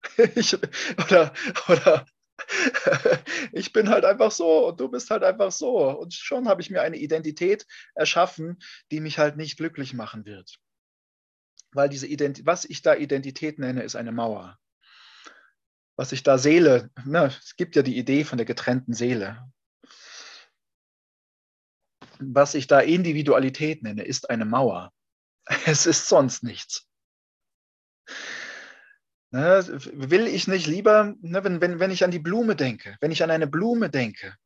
[0.35, 0.55] ich,
[0.97, 1.33] oder,
[1.67, 2.05] oder
[3.51, 5.89] ich bin halt einfach so und du bist halt einfach so.
[5.99, 8.57] Und schon habe ich mir eine Identität erschaffen,
[8.89, 10.59] die mich halt nicht glücklich machen wird.
[11.73, 14.57] Weil diese Ident was ich da Identität nenne, ist eine Mauer.
[15.99, 19.51] Was ich da Seele, ne, es gibt ja die Idee von der getrennten Seele.
[22.19, 24.93] Was ich da Individualität nenne, ist eine Mauer.
[25.65, 26.87] Es ist sonst nichts.
[29.31, 33.11] Ne, will ich nicht lieber, ne, wenn, wenn, wenn ich an die Blume denke, wenn
[33.11, 34.37] ich an eine Blume denke,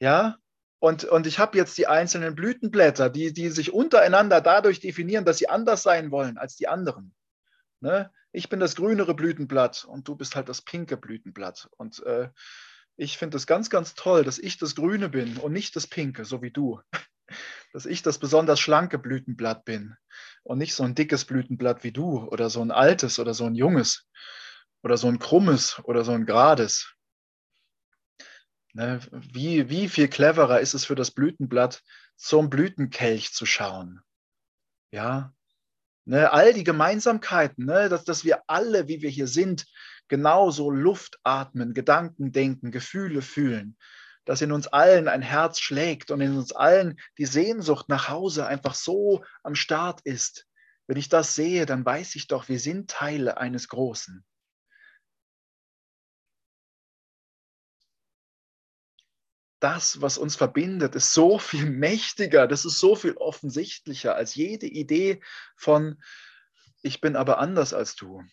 [0.00, 0.38] ja,
[0.78, 5.38] und, und ich habe jetzt die einzelnen Blütenblätter, die, die sich untereinander dadurch definieren, dass
[5.38, 7.12] sie anders sein wollen als die anderen.
[7.82, 8.12] Ne?
[8.30, 11.68] Ich bin das grünere Blütenblatt und du bist halt das pinke Blütenblatt.
[11.76, 12.30] Und äh,
[12.96, 16.24] ich finde es ganz, ganz toll, dass ich das Grüne bin und nicht das Pinke,
[16.24, 16.80] so wie du.
[17.72, 19.96] Dass ich das besonders schlanke Blütenblatt bin
[20.42, 23.54] und nicht so ein dickes Blütenblatt wie du oder so ein altes oder so ein
[23.54, 24.06] junges
[24.82, 26.92] oder so ein krummes oder so ein gerades.
[28.74, 31.82] Ne, wie, wie viel cleverer ist es für das Blütenblatt,
[32.16, 34.02] zum Blütenkelch zu schauen?
[34.90, 35.32] Ja,
[36.04, 39.66] ne, all die Gemeinsamkeiten, ne, dass, dass wir alle, wie wir hier sind,
[40.08, 43.76] genauso Luft atmen, Gedanken denken, Gefühle fühlen,
[44.24, 48.46] dass in uns allen ein Herz schlägt und in uns allen die Sehnsucht nach Hause
[48.46, 50.46] einfach so am Start ist.
[50.86, 54.24] Wenn ich das sehe, dann weiß ich doch, wir sind Teile eines Großen.
[59.62, 64.66] Das, was uns verbindet, ist so viel mächtiger, das ist so viel offensichtlicher als jede
[64.66, 65.22] Idee
[65.54, 66.02] von,
[66.82, 68.24] ich bin aber anders als du.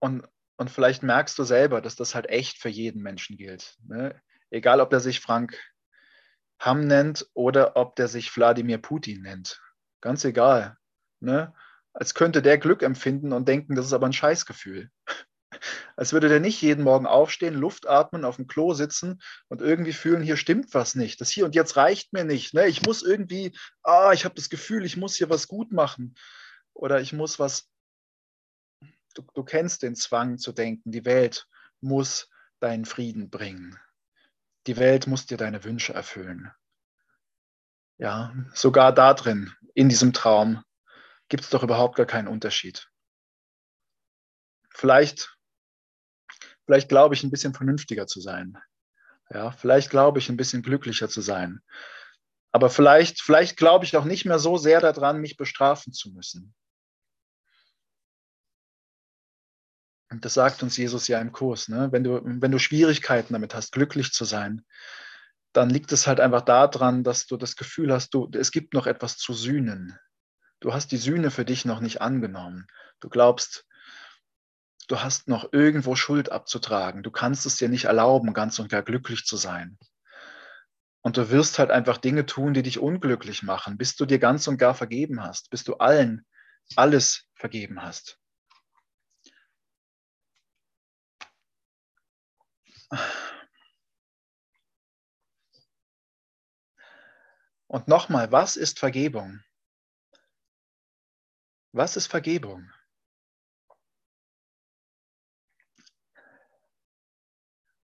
[0.00, 3.76] Und, und vielleicht merkst du selber, dass das halt echt für jeden Menschen gilt.
[3.86, 4.20] Ne?
[4.50, 5.56] Egal, ob er sich Frank
[6.58, 9.62] Hamm nennt oder ob der sich Wladimir Putin nennt.
[10.00, 10.76] Ganz egal.
[11.20, 11.54] Ne?
[11.92, 14.90] Als könnte der Glück empfinden und denken, das ist aber ein Scheißgefühl.
[15.96, 19.92] Als würde der nicht jeden Morgen aufstehen, Luft atmen, auf dem Klo sitzen und irgendwie
[19.92, 21.20] fühlen, hier stimmt was nicht.
[21.20, 22.54] Das hier und jetzt reicht mir nicht.
[22.54, 22.66] Ne?
[22.66, 26.14] Ich muss irgendwie, ah, ich habe das Gefühl, ich muss hier was gut machen.
[26.72, 27.68] Oder ich muss was
[29.14, 31.48] du, du kennst den Zwang zu denken, die Welt
[31.80, 32.28] muss
[32.60, 33.78] deinen Frieden bringen.
[34.66, 36.50] Die Welt muss dir deine Wünsche erfüllen.
[37.98, 40.64] Ja, sogar da drin, in diesem Traum,
[41.32, 42.90] gibt es doch überhaupt gar keinen Unterschied.
[44.68, 45.34] Vielleicht,
[46.66, 48.58] vielleicht glaube ich, ein bisschen vernünftiger zu sein.
[49.30, 51.62] Ja, vielleicht glaube ich, ein bisschen glücklicher zu sein.
[52.50, 56.54] Aber vielleicht, vielleicht glaube ich auch nicht mehr so sehr daran, mich bestrafen zu müssen.
[60.10, 61.68] Und das sagt uns Jesus ja im Kurs.
[61.68, 61.90] Ne?
[61.92, 64.66] Wenn, du, wenn du Schwierigkeiten damit hast, glücklich zu sein,
[65.54, 68.86] dann liegt es halt einfach daran, dass du das Gefühl hast, du, es gibt noch
[68.86, 69.98] etwas zu sühnen.
[70.62, 72.68] Du hast die Sühne für dich noch nicht angenommen.
[73.00, 73.66] Du glaubst,
[74.86, 77.02] du hast noch irgendwo Schuld abzutragen.
[77.02, 79.76] Du kannst es dir nicht erlauben, ganz und gar glücklich zu sein.
[81.00, 84.46] Und du wirst halt einfach Dinge tun, die dich unglücklich machen, bis du dir ganz
[84.46, 86.24] und gar vergeben hast, bis du allen
[86.76, 88.20] alles vergeben hast.
[97.66, 99.42] Und nochmal, was ist Vergebung?
[101.72, 102.70] Was ist Vergebung?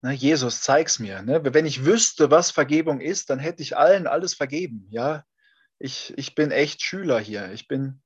[0.03, 1.23] Na, Jesus, zeig's mir.
[1.23, 1.43] Ne?
[1.55, 4.87] Wenn ich wüsste, was Vergebung ist, dann hätte ich allen alles vergeben.
[4.91, 5.25] Ja,
[5.79, 7.51] ich, ich bin echt Schüler hier.
[7.53, 8.01] Ich bin,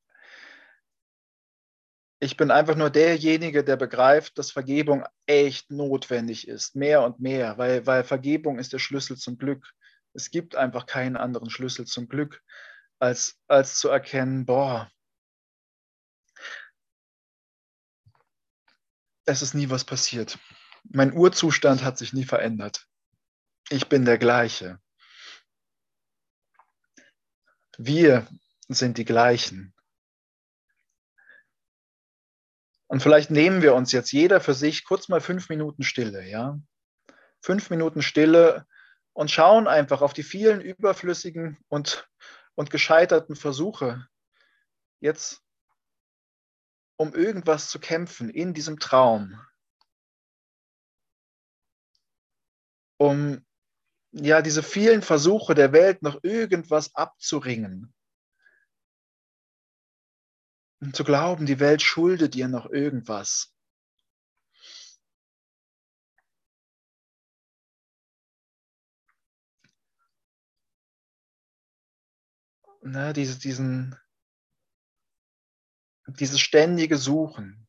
[2.21, 7.59] ich bin einfach nur derjenige, der begreift, dass Vergebung echt notwendig ist, mehr und mehr,
[7.59, 9.69] weil, weil Vergebung ist der Schlüssel zum Glück.
[10.15, 12.43] Es gibt einfach keinen anderen Schlüssel zum Glück,
[13.01, 14.91] als, als zu erkennen, boah,
[19.25, 20.39] es ist nie was passiert.
[20.85, 22.87] Mein Urzustand hat sich nie verändert.
[23.71, 24.81] Ich bin der gleiche.
[27.79, 28.27] Wir
[28.69, 29.75] sind die gleichen.
[32.89, 36.59] Und vielleicht nehmen wir uns jetzt jeder für sich kurz mal fünf Minuten Stille, ja?
[37.41, 38.67] Fünf Minuten Stille
[39.15, 42.09] und schauen einfach auf die vielen überflüssigen und,
[42.55, 44.07] und gescheiterten Versuche,
[45.01, 45.43] jetzt
[47.03, 49.45] um irgendwas zu kämpfen in diesem Traum,
[52.97, 53.45] um
[54.13, 57.93] ja diese vielen Versuche der Welt noch irgendwas abzuringen.
[60.81, 63.53] Und zu glauben, die Welt schuldet dir noch irgendwas.
[72.85, 73.97] Ne, diese, diesen,
[76.21, 77.67] dieses ständige Suchen,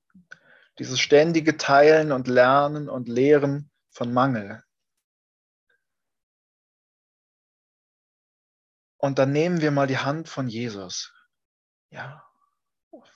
[0.79, 4.63] dieses ständige Teilen und Lernen und Lehren von Mangel.
[8.97, 11.13] Und dann nehmen wir mal die Hand von Jesus.
[11.89, 12.25] Ja.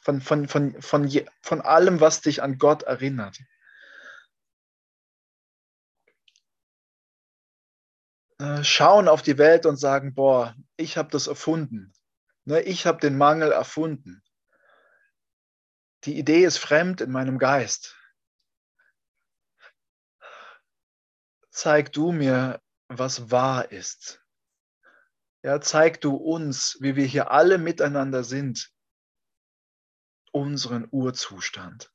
[0.02, 1.10] Von, von, von, von,
[1.42, 3.40] von allem, was dich an Gott erinnert.
[8.40, 11.94] Äh, schauen auf die Welt und sagen, boah, ich habe das erfunden.
[12.46, 14.22] Ne, ich habe den Mangel erfunden.
[16.04, 17.96] Die Idee ist fremd in meinem Geist.
[21.50, 24.24] Zeig du mir, was wahr ist.
[25.44, 28.72] Ja, zeig du uns, wie wir hier alle miteinander sind,
[30.32, 31.92] unseren Urzustand.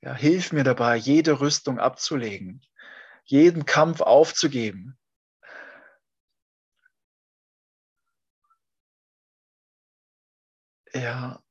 [0.00, 2.60] Ja, hilf mir dabei, jede Rüstung abzulegen,
[3.24, 4.98] jeden Kampf aufzugeben.
[10.92, 11.43] Ja,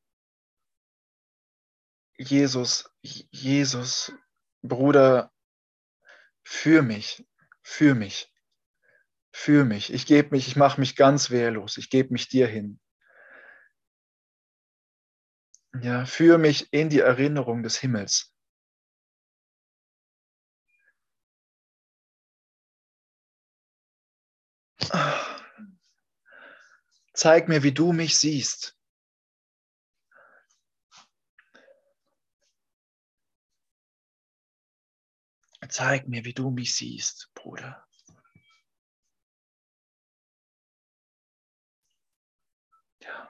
[2.18, 4.14] Jesus, Jesus,
[4.62, 5.32] Bruder,
[6.44, 7.26] für mich,
[7.62, 8.32] für mich,
[9.32, 9.92] für mich.
[9.94, 11.78] Ich gebe mich, ich mache mich ganz wehrlos.
[11.78, 12.80] Ich gebe mich dir hin.
[15.82, 18.32] Ja, führe mich in die Erinnerung des Himmels.
[27.14, 28.78] Zeig mir, wie du mich siehst.
[35.70, 37.86] Zeig mir, wie du mich siehst, Bruder.
[43.02, 43.30] Ja.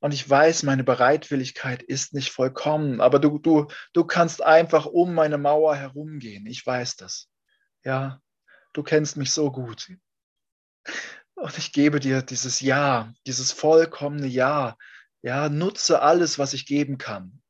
[0.00, 5.14] Und ich weiß, meine Bereitwilligkeit ist nicht vollkommen, aber du, du, du kannst einfach um
[5.14, 6.46] meine Mauer herumgehen.
[6.46, 7.28] Ich weiß das.
[7.84, 8.20] Ja,
[8.72, 9.90] du kennst mich so gut.
[11.34, 14.76] Und ich gebe dir dieses Ja, dieses vollkommene Ja.
[15.22, 17.42] Ja, nutze alles, was ich geben kann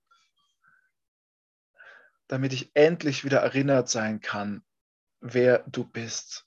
[2.29, 4.65] damit ich endlich wieder erinnert sein kann,
[5.21, 6.47] wer du bist,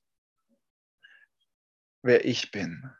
[2.01, 2.91] wer ich bin.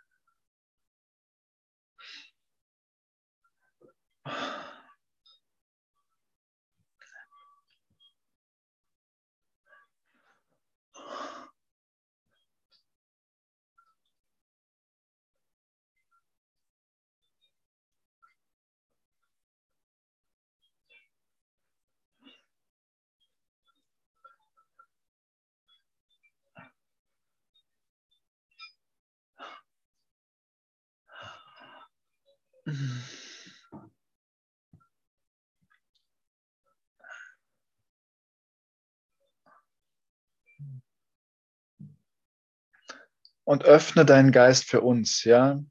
[43.46, 45.64] Und öffne deinen Geist für uns, ja.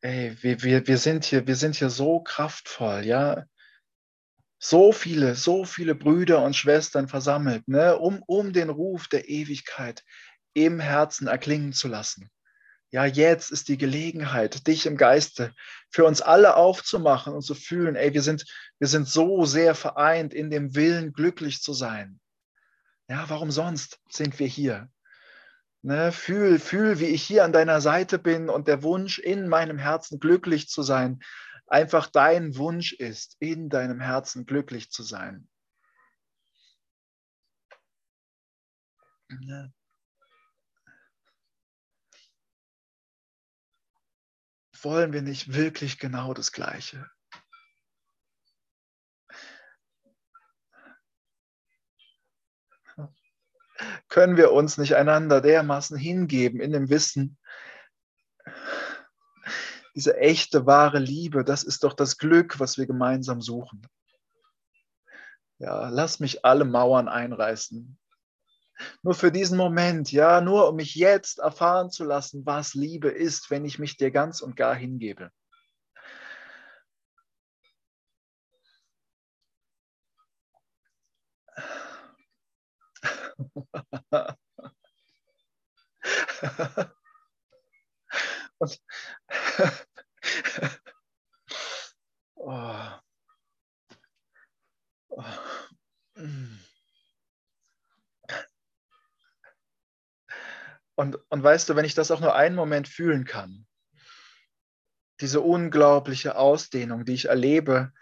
[0.00, 3.44] Ey, wir, wir, wir, sind hier, wir sind hier so kraftvoll, ja.
[4.58, 10.02] So viele, so viele Brüder und Schwestern versammelt, ne, um, um den Ruf der Ewigkeit
[10.54, 12.30] im Herzen erklingen zu lassen.
[12.92, 15.54] Ja, jetzt ist die Gelegenheit, dich im Geiste
[15.88, 18.44] für uns alle aufzumachen und zu fühlen, ey, wir sind,
[18.78, 22.20] wir sind so sehr vereint in dem Willen, glücklich zu sein.
[23.08, 24.90] Ja, warum sonst sind wir hier?
[25.80, 29.78] Ne, fühl, fühl, wie ich hier an deiner Seite bin und der Wunsch in meinem
[29.78, 31.20] Herzen glücklich zu sein,
[31.66, 35.48] einfach dein Wunsch ist, in deinem Herzen glücklich zu sein.
[39.30, 39.72] Ne?
[44.84, 47.10] Wollen wir nicht wirklich genau das Gleiche?
[54.08, 57.38] Können wir uns nicht einander dermaßen hingeben in dem Wissen,
[59.94, 63.86] diese echte, wahre Liebe, das ist doch das Glück, was wir gemeinsam suchen.
[65.58, 67.98] Ja, lass mich alle Mauern einreißen,
[69.02, 73.50] nur für diesen Moment, ja, nur um mich jetzt erfahren zu lassen, was Liebe ist,
[73.50, 75.30] wenn ich mich dir ganz und gar hingebe.
[101.42, 103.66] Weißt du, wenn ich das auch nur einen Moment fühlen kann,
[105.20, 107.92] diese unglaubliche Ausdehnung, die ich erlebe,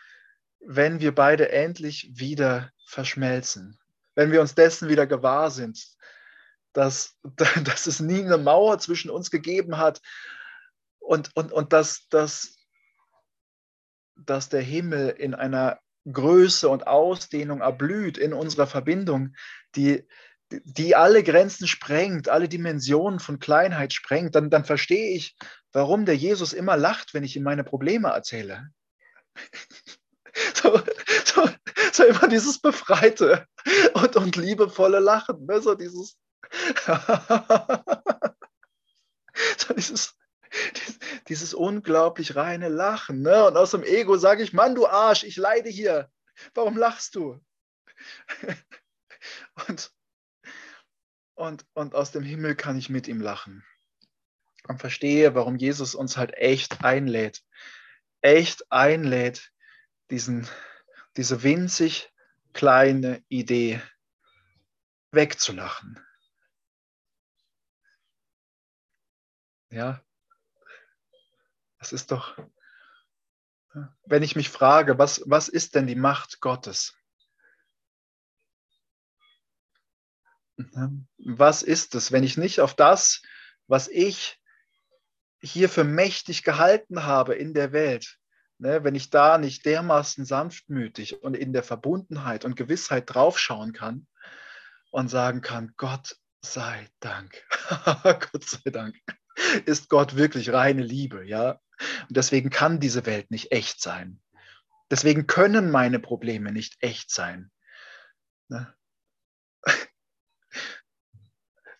[0.61, 3.78] wenn wir beide endlich wieder verschmelzen,
[4.14, 5.86] wenn wir uns dessen wieder gewahr sind,
[6.72, 7.18] dass,
[7.64, 10.01] dass es nie eine Mauer zwischen uns gegeben hat
[10.99, 12.57] und, und, und dass, dass,
[14.16, 15.80] dass der Himmel in einer
[16.11, 19.34] Größe und Ausdehnung erblüht in unserer Verbindung,
[19.76, 20.07] die,
[20.51, 25.36] die alle Grenzen sprengt, alle Dimensionen von Kleinheit sprengt, dann, dann verstehe ich,
[25.72, 28.70] warum der Jesus immer lacht, wenn ich ihm meine Probleme erzähle.
[30.55, 30.80] So,
[31.24, 31.48] so,
[31.92, 33.48] so immer dieses befreite
[33.94, 35.61] und, und liebevolle Lachen, ne?
[35.61, 36.16] so dieses,
[39.59, 40.14] so dieses,
[41.28, 43.22] dieses unglaublich reine Lachen.
[43.22, 43.44] Ne?
[43.46, 46.11] Und aus dem Ego sage ich, Mann, du Arsch, ich leide hier.
[46.55, 47.40] Warum lachst du?
[49.68, 49.92] Und,
[51.41, 53.64] und, und aus dem Himmel kann ich mit ihm lachen.
[54.68, 57.43] Und verstehe, warum Jesus uns halt echt einlädt.
[58.20, 59.51] Echt einlädt,
[60.11, 60.47] diesen,
[61.16, 62.12] diese winzig
[62.53, 63.80] kleine Idee
[65.12, 65.99] wegzulachen.
[69.70, 70.03] Ja,
[71.78, 72.36] das ist doch,
[74.05, 76.99] wenn ich mich frage, was, was ist denn die Macht Gottes?
[81.18, 83.22] Was ist es, wenn ich nicht auf das,
[83.66, 84.38] was ich
[85.40, 88.18] hier für mächtig gehalten habe in der Welt,
[88.58, 94.06] ne, wenn ich da nicht dermaßen sanftmütig und in der Verbundenheit und Gewissheit draufschauen kann
[94.90, 97.42] und sagen kann, Gott sei Dank,
[98.02, 98.96] Gott sei Dank,
[99.64, 101.61] ist Gott wirklich reine Liebe, ja?
[102.08, 104.20] Und deswegen kann diese Welt nicht echt sein.
[104.90, 107.50] Deswegen können meine Probleme nicht echt sein.
[108.48, 108.74] Ne?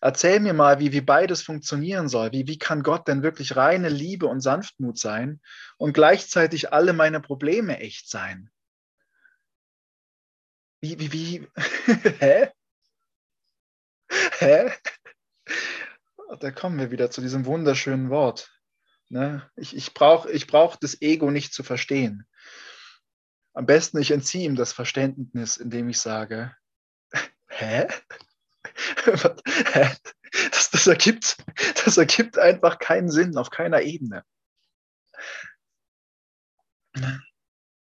[0.03, 2.31] Erzähl mir mal, wie, wie beides funktionieren soll.
[2.31, 5.39] Wie, wie kann Gott denn wirklich reine Liebe und Sanftmut sein
[5.77, 8.49] und gleichzeitig alle meine Probleme echt sein?
[10.81, 11.47] Wie, wie, wie?
[12.19, 12.49] Hä?
[14.39, 14.71] Hä?
[16.39, 18.49] Da kommen wir wieder zu diesem wunderschönen Wort.
[19.09, 19.47] Ne?
[19.55, 22.25] Ich, ich brauche ich brauch das Ego nicht zu verstehen.
[23.53, 26.55] Am besten, ich entziehe ihm das Verständnis, indem ich sage,
[27.49, 27.87] hä?
[30.51, 31.37] das, das, ergibt,
[31.85, 34.23] das ergibt einfach keinen Sinn auf keiner Ebene.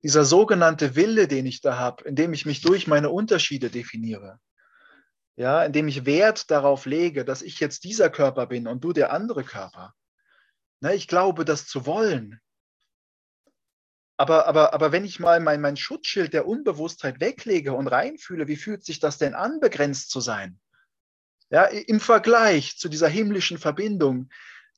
[0.02, 4.38] Dieser sogenannte Wille, den ich da habe, indem ich mich durch meine Unterschiede definiere,
[5.36, 9.12] ja, indem ich Wert darauf lege, dass ich jetzt dieser Körper bin und du der
[9.12, 9.94] andere Körper,
[10.80, 12.40] Ne, ich glaube, das zu wollen.
[14.18, 18.56] Aber, aber, aber wenn ich mal mein, mein Schutzschild der Unbewusstheit weglege und reinfühle, wie
[18.56, 20.58] fühlt sich das denn an, begrenzt zu sein?
[21.50, 24.30] Ja, im Vergleich zu dieser himmlischen Verbindung,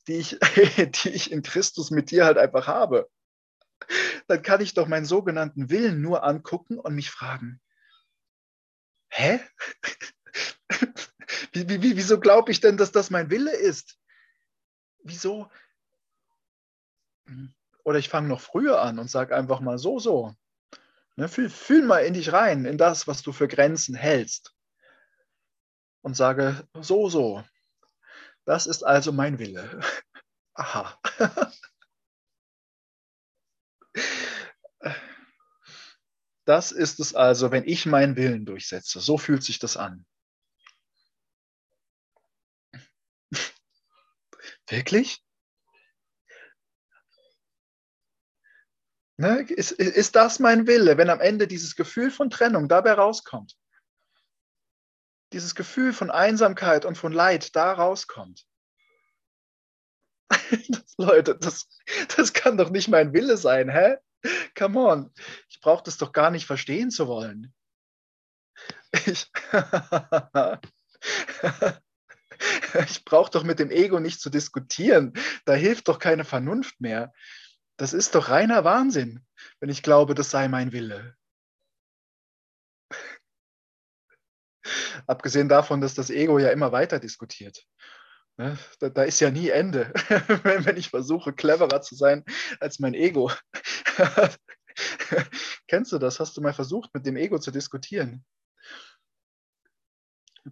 [0.07, 0.39] die ich,
[1.05, 3.09] die ich in Christus mit dir halt einfach habe,
[4.27, 7.61] dann kann ich doch meinen sogenannten Willen nur angucken und mich fragen,
[9.09, 9.41] hä?
[11.53, 13.99] Wie, wie, wieso glaube ich denn, dass das mein Wille ist?
[15.03, 15.51] Wieso,
[17.85, 20.35] oder ich fange noch früher an und sage einfach mal so, so.
[21.17, 24.55] Ne, fühl, fühl mal in dich rein, in das, was du für Grenzen hältst.
[26.03, 27.45] Und sage so, so.
[28.45, 29.81] Das ist also mein Wille.
[30.55, 30.99] Aha.
[36.49, 39.01] Das ist es also, wenn ich meinen Willen durchsetze.
[39.01, 40.07] So fühlt sich das an.
[44.69, 45.23] Wirklich?
[49.19, 49.43] Ne?
[49.43, 53.55] Ist, ist das mein Wille, wenn am Ende dieses Gefühl von Trennung dabei rauskommt?
[55.33, 58.47] Dieses Gefühl von Einsamkeit und von Leid da rauskommt.
[60.69, 61.69] das, Leute, das,
[62.17, 63.97] das kann doch nicht mein Wille sein, hä?
[64.57, 65.13] Come on,
[65.49, 67.55] ich brauche das doch gar nicht verstehen zu wollen.
[69.07, 69.31] Ich,
[72.89, 75.13] ich brauche doch mit dem Ego nicht zu diskutieren.
[75.45, 77.13] Da hilft doch keine Vernunft mehr.
[77.77, 79.25] Das ist doch reiner Wahnsinn,
[79.61, 81.17] wenn ich glaube, das sei mein Wille.
[85.07, 87.65] Abgesehen davon, dass das Ego ja immer weiter diskutiert.
[88.37, 88.59] Ne?
[88.79, 89.93] Da, da, ist ja nie Ende,
[90.45, 92.25] wenn ich versuche, cleverer zu sein
[92.61, 93.33] als mein Ego.
[95.67, 96.21] Kennst du das?
[96.21, 98.25] Hast du mal versucht, mit dem Ego zu diskutieren?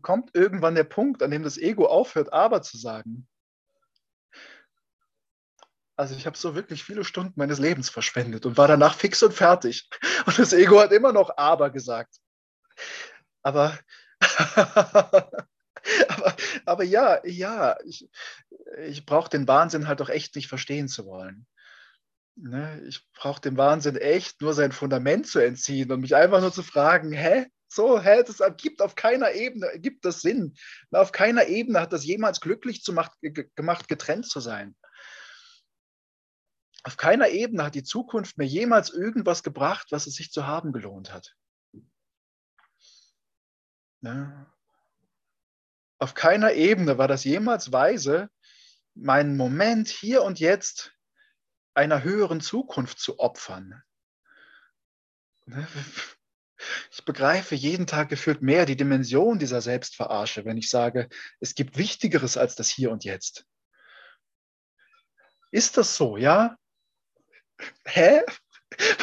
[0.02, 3.26] kommt irgendwann der Punkt, an dem das Ego aufhört, aber zu sagen.
[5.96, 9.32] Also ich habe so wirklich viele Stunden meines Lebens verschwendet und war danach fix und
[9.32, 9.88] fertig.
[10.26, 12.16] Und das Ego hat immer noch aber gesagt.
[13.42, 13.78] Aber,
[16.08, 18.08] aber, aber ja, ja, ich,
[18.86, 21.46] ich brauche den Wahnsinn halt doch echt nicht verstehen zu wollen.
[22.36, 22.82] Ne?
[22.86, 26.62] Ich brauche dem Wahnsinn echt nur sein Fundament zu entziehen und mich einfach nur zu
[26.62, 27.46] fragen, hä?
[27.68, 30.54] So, hä, das gibt auf keiner Ebene, gibt das Sinn.
[30.92, 34.76] Auf keiner Ebene hat das jemals glücklich gemacht, getrennt zu sein.
[36.84, 40.72] Auf keiner Ebene hat die Zukunft mir jemals irgendwas gebracht, was es sich zu haben
[40.72, 41.34] gelohnt hat.
[44.06, 44.46] Ja.
[45.98, 48.30] Auf keiner Ebene war das jemals weise,
[48.94, 50.92] meinen Moment hier und jetzt
[51.74, 53.82] einer höheren Zukunft zu opfern.
[56.90, 61.08] Ich begreife jeden Tag gefühlt mehr die Dimension dieser Selbstverarsche, wenn ich sage,
[61.40, 63.44] es gibt Wichtigeres als das Hier und Jetzt.
[65.50, 66.56] Ist das so, ja?
[67.84, 68.22] hä?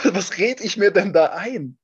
[0.03, 1.77] Was rede ich mir denn da ein?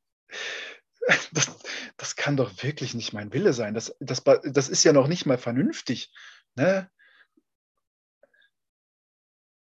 [1.31, 1.57] Das,
[1.97, 3.73] das kann doch wirklich nicht mein Wille sein.
[3.73, 6.13] Das, das, das ist ja noch nicht mal vernünftig.
[6.55, 6.89] Ne?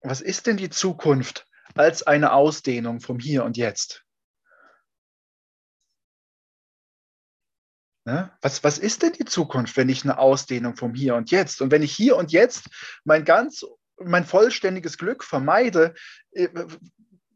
[0.03, 4.05] Was ist denn die Zukunft als eine Ausdehnung vom Hier und Jetzt?
[8.05, 8.33] Ne?
[8.41, 11.61] Was, was ist denn die Zukunft, wenn ich eine Ausdehnung vom Hier und Jetzt?
[11.61, 12.71] Und wenn ich hier und jetzt
[13.05, 13.67] mein ganz,
[13.99, 15.95] mein vollständiges Glück vermeide,
[16.31, 16.49] äh,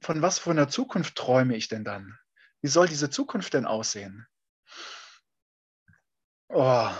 [0.01, 2.19] von was für einer Zukunft träume ich denn dann?
[2.63, 4.27] Wie soll diese Zukunft denn aussehen?
[6.49, 6.91] Oh.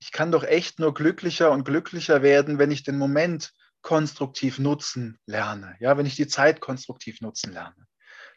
[0.00, 5.18] Ich kann doch echt nur glücklicher und glücklicher werden, wenn ich den Moment konstruktiv nutzen
[5.26, 5.76] lerne.
[5.80, 7.86] Ja, wenn ich die Zeit konstruktiv nutzen lerne.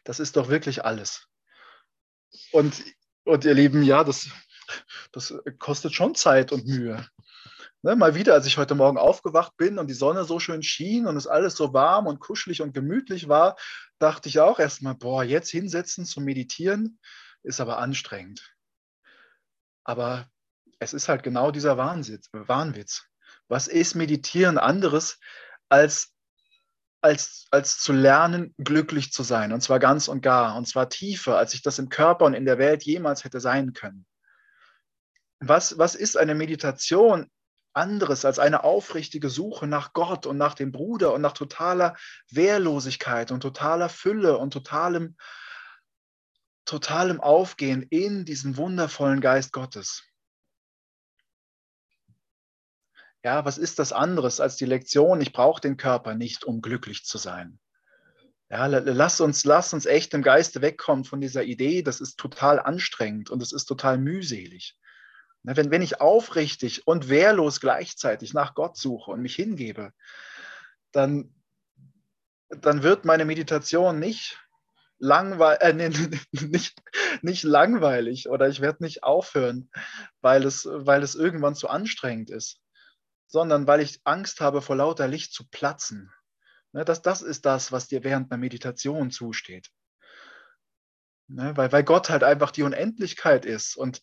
[0.04, 1.26] Das ist doch wirklich alles.
[2.52, 2.82] Und,
[3.24, 4.28] und ihr Lieben, ja, das,
[5.12, 7.08] das kostet schon Zeit und Mühe.
[7.84, 11.06] Ne, mal wieder, als ich heute Morgen aufgewacht bin und die Sonne so schön schien
[11.06, 13.56] und es alles so warm und kuschelig und gemütlich war,
[13.98, 16.98] dachte ich auch erstmal, boah, jetzt hinsetzen zum Meditieren
[17.42, 18.54] ist aber anstrengend.
[19.84, 20.26] Aber
[20.78, 23.04] es ist halt genau dieser Wahnsitz, Wahnwitz.
[23.48, 25.18] Was ist Meditieren anderes
[25.68, 26.14] als,
[27.02, 29.52] als, als zu lernen, glücklich zu sein?
[29.52, 30.56] Und zwar ganz und gar.
[30.56, 33.74] Und zwar tiefer, als ich das im Körper und in der Welt jemals hätte sein
[33.74, 34.06] können.
[35.38, 37.30] Was, was ist eine Meditation
[37.74, 41.96] anderes als eine aufrichtige Suche nach Gott und nach dem Bruder und nach totaler
[42.30, 45.16] Wehrlosigkeit und totaler Fülle und totalem,
[46.64, 50.04] totalem Aufgehen in diesen wundervollen Geist Gottes.
[53.24, 57.04] Ja, was ist das anderes als die Lektion, ich brauche den Körper nicht, um glücklich
[57.04, 57.58] zu sein?
[58.50, 62.60] Ja, lass uns, lass uns echt im Geiste wegkommen von dieser Idee, das ist total
[62.60, 64.76] anstrengend und es ist total mühselig.
[65.44, 69.92] Wenn, wenn ich aufrichtig und wehrlos gleichzeitig nach Gott suche und mich hingebe,
[70.90, 71.34] dann,
[72.48, 74.40] dann wird meine Meditation nicht,
[74.98, 75.90] langweil äh, nee,
[76.32, 76.80] nicht,
[77.20, 79.70] nicht langweilig oder ich werde nicht aufhören,
[80.22, 82.60] weil es, weil es irgendwann zu anstrengend ist,
[83.26, 86.10] sondern weil ich Angst habe, vor lauter Licht zu platzen.
[86.72, 89.70] Ne, das, das ist das, was dir während einer Meditation zusteht.
[91.28, 94.02] Ne, weil, weil Gott halt einfach die Unendlichkeit ist und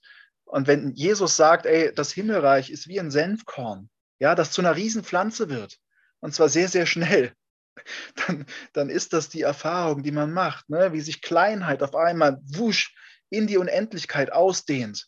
[0.51, 3.89] und wenn Jesus sagt, ey, das Himmelreich ist wie ein Senfkorn,
[4.19, 5.77] ja, das zu einer Riesenpflanze wird,
[6.19, 7.33] und zwar sehr, sehr schnell,
[8.27, 10.91] dann, dann ist das die Erfahrung, die man macht, ne?
[10.91, 12.93] wie sich Kleinheit auf einmal wusch
[13.29, 15.07] in die Unendlichkeit ausdehnt.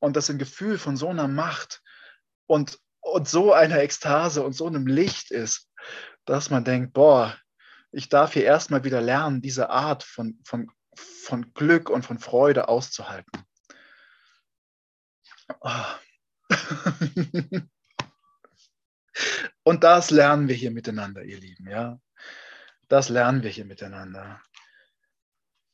[0.00, 1.80] Und das ein Gefühl von so einer Macht
[2.48, 5.68] und, und so einer Ekstase und so einem Licht ist,
[6.24, 7.38] dass man denkt, boah,
[7.92, 12.66] ich darf hier erstmal wieder lernen, diese Art von, von, von Glück und von Freude
[12.66, 13.46] auszuhalten.
[19.62, 22.00] Und das lernen wir hier miteinander, ihr Lieben, ja.
[22.88, 24.40] Das lernen wir hier miteinander.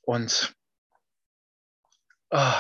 [0.03, 0.55] Und,
[2.31, 2.53] oh.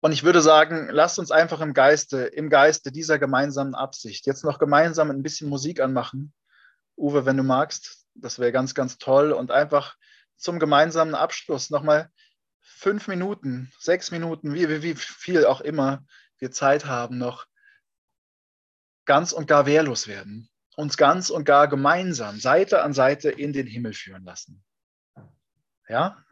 [0.00, 4.44] und ich würde sagen, lasst uns einfach im Geiste, im Geiste dieser gemeinsamen Absicht jetzt
[4.44, 6.34] noch gemeinsam ein bisschen Musik anmachen.
[6.96, 9.32] Uwe, wenn du magst, das wäre ganz, ganz toll.
[9.32, 9.96] Und einfach
[10.36, 12.10] zum gemeinsamen Abschluss nochmal
[12.64, 16.04] fünf Minuten, sechs Minuten, wie, wie, wie viel auch immer
[16.38, 17.46] wir Zeit haben, noch
[19.04, 23.66] ganz und gar wehrlos werden, uns ganz und gar gemeinsam Seite an Seite in den
[23.66, 24.64] Himmel führen lassen.
[25.88, 26.23] Ja?